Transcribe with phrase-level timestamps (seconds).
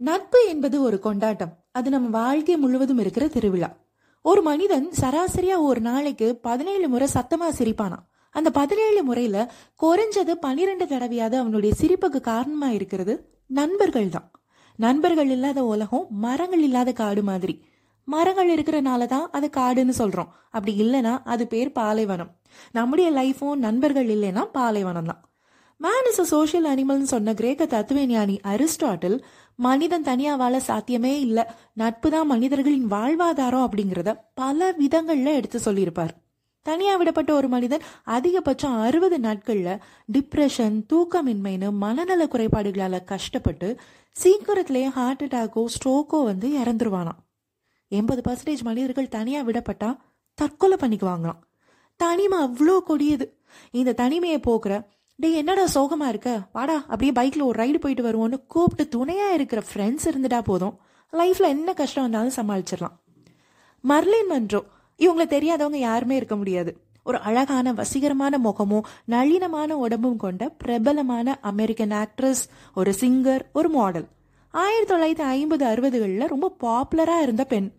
[0.00, 1.52] நட்பு என்பது ஒரு கொண்டாட்டம்.
[1.72, 3.76] அது நம்ம வாழ்க்கை முழுவதும் இருக்கிற திருவிழா.
[4.22, 7.98] ஒரு மனிதன் சராசரியா ஒரு நாளைக்கு பதினேழு முறை சத்தமா சிரிப்பானா
[8.34, 9.52] அந்த பதினேழு முறையில
[9.82, 13.14] குறைஞ்சது பனிரெண்டு தடவையாவது அவனுடைய சிரிப்புக்கு காரணமா இருக்கிறது
[13.46, 14.30] நண்பர்கள் தான்
[14.78, 17.54] நண்பர்கள் இல்லாத உலகம் மரங்கள் இல்லாத காடு மாதிரி.
[18.04, 20.30] மரங்கள் இருக்கிறனால தான் அது காடுன்னு சொல்றோம்.
[20.50, 22.30] அப்படி இல்லைன்னா அது பேர் பாலைவனம்.
[22.72, 25.20] நம்முடைய லைஃபும் நண்பர்கள் இல்லைன்னா பாலைவனம் தான்
[25.80, 29.22] மேன் இஸ் அ சோஷியல் அனிமல்னு சொன்ன கிரேக்க தத்துவ ஞானி அரிஸ்டாட்டில்
[29.54, 31.44] மனிதன் தனியா வாழ சாத்தியமே இல்லை.
[31.72, 36.12] நட்பு தான் மனிதர்களின் வாழ்வாதாரம் அப்படிங்கிறத பல விதங்கள்ல எடுத்து சொல்லியிருப்பார்.
[36.62, 39.78] தனியா விடப்பட்ட ஒரு மனிதன் அதிகபட்சம் அறுபது நாட்கள்ல
[40.12, 43.80] டிப்ரெஷன் தூக்கமின்மைன்னு மனநல குறைபாடுகளால கஷ்டப்பட்டு
[44.16, 47.20] சீக்கிரத்திலேயே ஹார்ட் அட்டாக்கோ ஸ்ட்ரோக்கோ வந்து இறந்துருவானாம்.
[47.88, 49.96] எண்பது பர்சன்டேஜ் மனிதர்கள் தனியா விடப்பட்டா
[50.34, 51.40] தற்கொலை பண்ணிக்குவாங்களாம்.
[51.96, 53.26] தனிமை அவ்வளோ கொடியது.
[53.70, 54.74] இந்த தனிமையை போக்குற
[55.20, 56.40] டேய் என்னடா சோகமா இருக்க?
[56.52, 60.78] வாடா அப்படியே பைக்ல ஒரு ரைடு போயிட்டு வருவோன்னு கூப்பிட்டு துணையா இருக்கிற ஃப்ரெண்ட்ஸ் இருந்துட்டா போதும்.
[61.12, 62.94] லைஃப்ல என்ன கஷ்டம் வந்தாலும் சமாளிச்சிடலாம்.
[63.88, 64.64] மர்லின் மன்றோ
[64.98, 66.76] இவங்களை தெரியாதவங்க யாருமே இருக்க முடியாது.
[67.04, 72.42] ஒரு அழகான வசீகரமான முகமும் நளினமான உடம்பும் கொண்ட பிரபலமான அமெரிக்கன் ஆக்ட்ரஸ்
[72.74, 74.06] ஒரு சிங்கர் ஒரு மாடல்
[74.50, 77.72] ஆயிரத்தி தொள்ளாயிரத்தி ஐம்பது அறுபதுகளில் ரொம்ப பாப்புலராக இருந்த பெண்.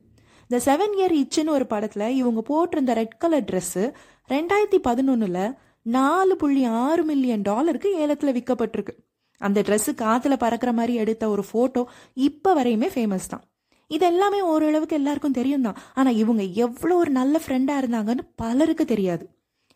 [0.47, 3.93] இந்த செவன் இயர் இச்சுன்னு ஒரு படத்தில் இவங்க போட்டிருந்த ரெட் கலர் ட்ரெஸ்ஸு
[4.29, 8.93] ரெண்டாயிரத்தி பதினொன்னில் நாலு புள்ளி ஆறு மில்லியன் டாலருக்கு ஏலத்துல விற்கப்பட்டிருக்கு
[9.37, 13.43] அந்த ட்ரெஸ்ஸு காத்துல பறக்கிற மாதிரி எடுத்த ஒரு போட்டோ இப்ப வரையுமே ஃபேமஸ் தான்.
[13.87, 15.77] இது எல்லாமே ஓரளவுக்கு எல்லாருக்கும் தெரியும் தான்.
[15.93, 19.29] ஆனா இவங்க எவ்வளோ ஒரு நல்ல ஃப்ரெண்டா இருந்தாங்கன்னு பலருக்கு தெரியாது.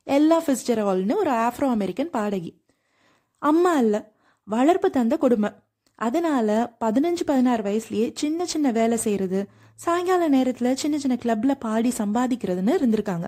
[0.03, 2.61] எல்லா ஃபிஸ்டரால்னு ஒரு ஆஃப்ரோ அமெரிக்கன் பாடகி.
[3.37, 5.49] அம்மா இல்ல வளர்ப்பு தந்த கொடுமை.
[5.95, 12.75] அதனால பதினஞ்சு பதினாறு வயசுலயே சின்ன சின்ன வேலை செய்யறது சாயங்கால நேரத்துல சின்ன சின்ன கிளப்ல பாடி சம்பாதிக்கிறதுன்னு
[12.79, 13.25] இருந்திருக்காங்க.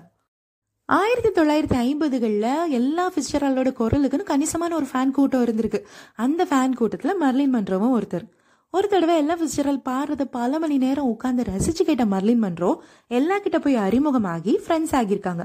[0.96, 5.84] ஆயிரத்தி தொள்ளாயிரத்தி ஐம்பதுகளில் எல்லா ஃபிஸ்டராலோட குரலுக்குன்னு கணிசமான ஒரு ஃபேன் கூட்டம் இருந்திருக்கு.
[6.14, 8.24] அந்த ஃபேன் கூட்டத்தில் மர்லின் மன்றோவும் ஒருத்தர்.
[8.70, 13.58] ஒரு தடவை எல்லா ஃபிஸ்டரால் பாடுறத பல மணி நேரம் உட்காந்து ரசிச்சு கேட்ட மர்லின் மன்றோ எல்லா கிட்ட
[13.58, 15.44] போய் அறிமுகமாகி ஃப்ரெண்ட்ஸ் ஆகியிருக்காங்க.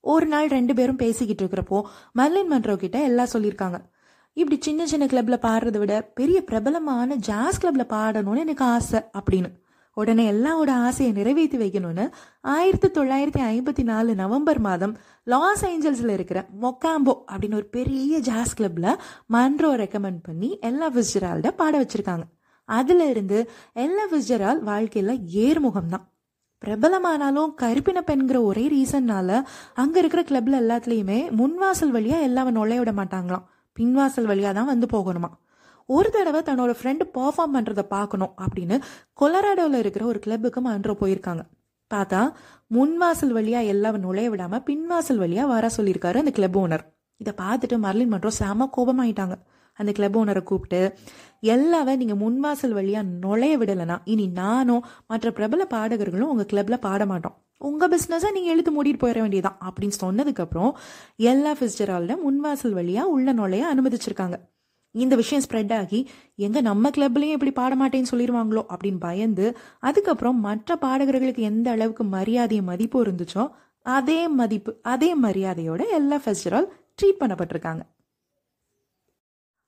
[0.00, 1.82] ஒரு நாள் ரெண்டு பேரும் பேசிக்கிட்டு இருக்கிறப்போ
[2.18, 3.80] மர்லின் மன்றோ கிட்ட எல்லாம் சொல்லியிருக்காங்க.
[4.32, 9.50] இப்படி சின்ன சின்ன கிளப்ல பாடுறதை விட பெரிய பிரபலமான ஜாஸ் கிளப்ல பாடணும்னு எனக்கு ஆசை அப்படின்னு.
[9.96, 12.04] உடனே எல்லாரோட ஆசையை நிறைவேற்றி வைக்கணும்னு
[12.54, 14.94] ஆயிரத்தி தொள்ளாயிரத்தி ஐம்பத்தி நாலு நவம்பர் மாதம்
[15.24, 18.88] லாஸ் ஏஞ்சல்ஸில் இருக்கிற மொக்காம்போ அப்படின்னு ஒரு பெரிய ஜாஸ் கிளப்பில்
[19.26, 22.24] மன்றோ ரெக்கமெண்ட் பண்ணி எல்லா விஸ்ஜரால்ட பாட வச்சுருக்காங்க.
[22.68, 23.38] அதுல இருந்து
[23.84, 25.14] எல்லா விஸ்ஜரால் வாழ்க்கையில்
[25.44, 26.06] ஏர்முகம் தான்.
[26.62, 29.30] பிரபலமானாலும் கருப்பின பெண்கிற ஒரே ரீசன்னால
[29.82, 33.46] அங்கே இருக்கிற கிளப்ல எல்லாத்துலேயுமே முன்வாசல் வழியாக எல்லாமே நுழைய விட மாட்டாங்களாம்.
[33.76, 35.30] பின்வாசல் வழியாக தான் வந்து போகணுமா
[35.86, 38.80] ஒரு தடவை தன்னோட ஃப்ரெண்டு பெர்ஃபார்ம் பண்ணுறதை பார்க்கணும் அப்படின்னு
[39.20, 41.44] கொலராடோவில் இருக்கிற ஒரு கிளப்புக்கு மன்றோ போயிருக்காங்க.
[41.94, 42.32] பார்த்தா
[42.74, 46.84] முன்வாசல் வழியாக எல்லாவன் நுழைய விடாமல் பின்வாசல் வழியாக வர சொல்லியிருக்காரு அந்த கிளப் ஓனர்
[47.16, 49.36] இதை பார்த்துட்டு மர்லின் மன்றோ செம கோபமாயிட்டாங்க.
[49.72, 50.94] அந்த கிளப் ஓனரை கூப்பிட்டு
[51.40, 57.36] எல்லாவ நீங்கள் முன்வாசல் வழியாக நுழைய விடலைன்னா இனி நானும் மற்ற பிரபல பாடகர்களும் உங்கள் கிளப்பில் பாட மாட்டோம்.
[57.58, 60.72] உங்கள் பிஸ்னஸை நீங்கள் எழுத்து மூடிட்டு போயிட வேண்டியதான் அப்படின்னு சொன்னதுக்கப்புறம்
[61.16, 64.38] எல்லா ஃபிஸ்டரால்ட முன்வாசல் வழியாக உள்ள நுழைய அனுமதிச்சிருக்காங்க.
[64.94, 66.00] இந்த விஷயம் ஸ்ப்ரெட் ஆகி
[66.46, 69.46] எங்க நம்ம கிளப்லையும் இப்படி பாட மாட்டேன்னு சொல்லிடுவாங்களோ அப்படின்னு பயந்து
[69.80, 73.44] அதுக்கப்புறம் மற்ற பாடகர்களுக்கு எந்த அளவுக்கு மரியாதையும் மதிப்பும் இருந்துச்சோ
[73.86, 76.66] அதே மதிப்பு அதே மரியாதையோட எல்லா ஃபெஸ்டிவல்
[76.98, 77.82] ட்ரீட் பண்ணப்பட்டிருக்காங்க.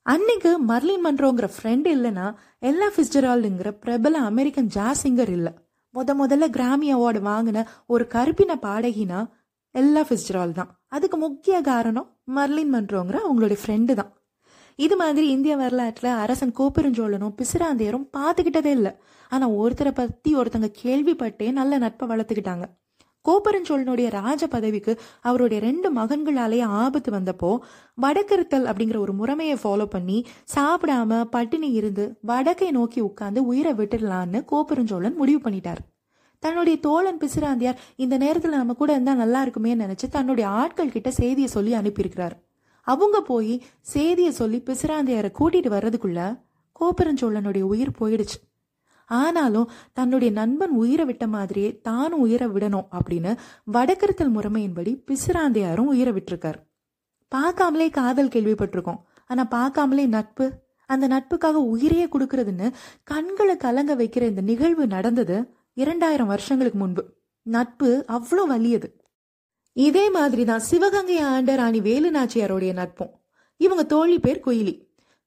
[0.06, 2.26] அன்னைக்கு மர்லின் மன்றோங்கிற ஃப்ரெண்ட் இல்லைன்னா
[2.58, 5.52] எல்லா ஃபிஸ்டரால்ங்கிற பிரபல அமெரிக்கன் ஜாஸ் சிங்கர் இல்லை.
[5.94, 9.20] முத முதல்ல கிராமி அவார்டு வாங்கின ஒரு கருப்பின பாடகினா
[9.74, 10.70] எல்லா ஃபிஸ்டரால் தான்.
[10.88, 14.12] அதுக்கு முக்கிய காரணம் மர்லின் மன்றோங்கிற அவங்களுடைய ஃப்ரெண்டு தான்.
[14.78, 18.92] இது மாதிரி இந்திய வரலாற்றில் அரசன் கோப்பெருஞ்சோழனும் பிசிராந்தையரும் பார்த்துக்கிட்டதே இல்லை.
[19.30, 22.66] ஆனால் ஒருத்தரை பற்றி ஒருத்தங்க கேள்விப்பட்டே நல்ல நட்பை வளர்த்துக்கிட்டாங்க.
[23.24, 24.92] கோப்பெருஞ்சோழனுடைய ராஜ பதவிக்கு
[25.28, 27.50] அவருடைய ரெண்டு மகன்களாலேயே ஆபத்து வந்தப்போ
[28.04, 30.18] வடக்கிருத்தல் அப்படிங்கிற ஒரு முறைமையை ஃபாலோ பண்ணி
[30.54, 35.82] சாப்பிடாம பட்டினி இருந்து வடக்கை நோக்கி உட்கார்ந்து உயிரை விட்டுடலான்னு கோப்பெருஞ்சோழன் முடிவு பண்ணிட்டார்.
[36.42, 41.50] தன்னுடைய தோழன் பிசிராந்தியார் இந்த நேரத்தில் நம்ம கூட இருந்தால் நல்லா இருக்குமே நினைச்சு தன்னுடைய ஆட்கள் கிட்ட செய்தியை
[41.56, 42.36] சொல்லி அனுப்பியிருக்கிறார்.
[42.84, 46.40] அவங்க போய் செய்தியை சொல்லி பிசிராந்தையரை கூட்டிட்டு வர்றதுக்குள்ள
[46.80, 48.38] கோபுரஞ்சோழனுடைய உயிர் போயிடுச்சு.
[49.06, 53.36] ஆனாலும் தன்னுடைய நண்பன் உயிரை விட்ட மாதிரியே தானும் உயிரை விடணும் அப்படின்னு
[53.72, 56.60] வடக்கருத்தல் முறைமையின்படி பிசிராந்தையாரும் உயிரை விட்டிருக்காரு.
[57.34, 59.00] பார்க்காமலே காதல் கேள்விப்பட்டிருக்கோம்.
[59.26, 60.52] ஆனா பார்க்காமலே நட்பு
[60.86, 62.72] அந்த நட்புக்காக உயிரையே கொடுக்கறதுன்னு
[63.04, 65.36] கண்களை கலங்க வைக்கிற இந்த நிகழ்வு நடந்தது
[65.74, 67.04] இரண்டாயிரம் வருஷங்களுக்கு முன்பு.
[67.42, 69.03] நட்பு அவ்வளோ வலியது.
[69.76, 73.12] இதே மாதிரி தான் சிவகங்கை ஆண்ட ராணி வேலு நாச்சியாருடைய நட்பும்.
[73.56, 74.74] இவங்க தோழி பேர் குயிலி.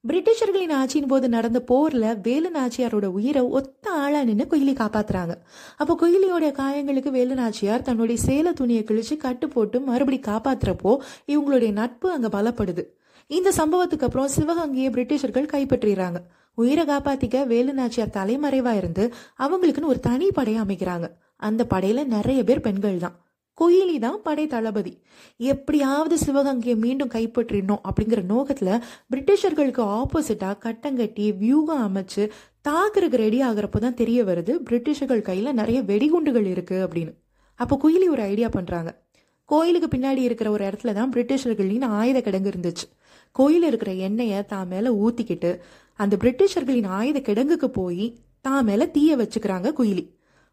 [0.04, 5.34] பிரிட்டிஷர்களின் ஆட்சியின் போது நடந்த போர்ல வேலு நாச்சியாரோட உயிரை ஒத்த ஆளா நின்று குயிலி காப்பாத்துறாங்க.
[5.78, 10.94] அப்போ குயிலியோட காயங்களுக்கு வேலு நாச்சியார் தன்னுடைய சேல துணியை கிழிச்சு கட்டு போட்டு மறுபடி காப்பாத்துறப்போ
[11.34, 12.86] இவங்களுடைய நட்பு அங்க பலப்படுது.
[13.28, 16.20] இந்த சம்பவத்துக்கு அப்புறம் சிவகங்கையை பிரிட்டிஷர்கள் கைப்பற்றிடுறாங்க
[16.54, 19.14] உயிரை காப்பாத்திக்க வேலு நாச்சியார் தலைமறைவா இருந்து
[19.46, 21.08] அவங்களுக்குன்னு ஒரு தனி படையை அமைக்கிறாங்க.
[21.36, 23.18] அந்த படையில நிறைய பேர் பெண்கள் தான்
[23.62, 25.02] குயிலி தான் படை தளபதி.
[25.38, 28.82] எப்படியாவது சிவகங்கையை மீண்டும் கைப்பற்றிடணும் அப்படிங்கிற நோக்கத்துல
[29.14, 32.30] பிரிட்டிஷர்களுக்கு ஆப்போசிட்டா கட்டங்கட்டி வியூகம் அமைச்சு
[32.70, 33.40] தாக்குறதுக்கு ரெடி
[33.80, 37.14] தான் தெரிய வருது பிரிட்டிஷர்கள் கையில நிறைய வெடிகுண்டுகள் இருக்கு அப்படின்னு.
[37.56, 39.06] அப்போ குயிலி ஒரு ஐடியா பண்றாங்க.
[39.46, 42.86] கோயிலுக்கு பின்னாடி இருக்கிற ஒரு இடத்துல தான் பிரிட்டிஷர்களின் ஆயுத கிடங்கு இருந்துச்சு.
[43.32, 45.60] கோயில் இருக்கிற எண்ணெயை தான் மேல ஊத்திக்கிட்டு
[45.96, 50.06] அந்த பிரிட்டிஷர்களின் ஆயுத கிடங்குக்கு போய் தான் மேல தீய வச்சுக்கிறாங்க குயிலி.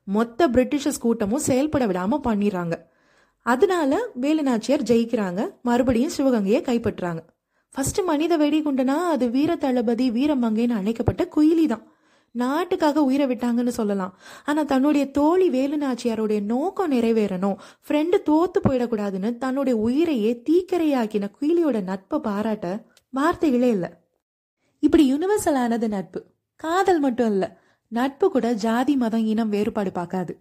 [0.05, 2.75] மொத்த பிரிட்டிஷர்ஸ் கூட்டமும் செயல்பட விடாம பண்ணிடுறாங்க.
[3.47, 5.41] அதனால வேலுநாச்சியார் ஜெயிக்கிறாங்க.
[5.63, 7.23] மறுபடியும் சிவகங்கையை கைப்பற்றுறாங்க
[7.75, 11.85] ஃபர்ஸ்ட் மனித வெடிகுண்டுனா அது வீர தளபதி வீரமங்கைன்னு அழைக்கப்பட்ட குயிலி தான்.
[12.35, 14.13] நாட்டுக்காக உயிரை விட்டாங்கன்னு சொல்லலாம்.
[14.45, 17.57] ஆனா தன்னுடைய தோழி வேலுநாச்சியாருடைய நோக்கம் நிறைவேறணும்.
[17.87, 22.69] ஃப்ரெண்டு தோத்து போயிடக்கூடாதுன்னு தன்னுடைய உயிரையே தீக்கரையாக்கின குயிலியோட நட்பை பாராட்ட
[23.11, 23.91] வார்த்தைகளே இல்லை.
[24.83, 26.23] இப்படி யூனிவர்சலானது நட்பு.
[26.57, 27.49] காதல் மட்டும் இல்லை
[27.93, 30.35] நட்பு கூட ஜாதி மதம் இனம் வேறுபாடு பார்க்காது.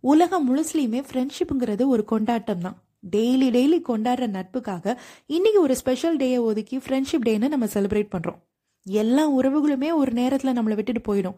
[0.00, 2.76] உலகம் முழுசுலையுமே ஃப்ரெண்ட்ஷிப்புங்கிறது ஒரு கொண்டாட்டம் தான்
[3.16, 4.96] டெய்லி டெய்லி கொண்டாடுற நட்புக்காக
[5.26, 8.38] இன்னைக்கு ஒரு ஸ்பெஷல் டேயை ஒதுக்கி ஃப்ரெண்ட்ஷிப் டேன்னு நம்ம செலிப்ரேட் பண்றோம்.
[8.82, 11.34] எல்லா உறவுகளுமே ஒரு நேரத்துல நம்மளை விட்டுட்டு போயிடும்.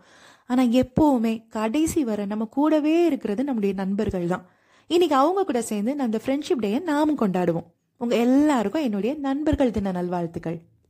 [0.46, 4.48] ஆனா எப்பவுமே கடைசி வர நம்ம கூடவே இருக்கிறது நம்முடைய நண்பர்கள் தான்.
[4.86, 7.66] இன்னைக்கு அவங்க கூட சேர்ந்து அந்த ஃப்ரெண்ட்ஷிப் டேயை நாமும் கொண்டாடுவோம்.
[7.96, 10.58] உங்க எல்லாருக்கும் என்னுடைய நண்பர்கள் தின நல்வாழ்த்துக்கள்.